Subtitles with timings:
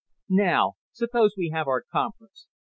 [0.29, 2.47] Now suppose we have our conference.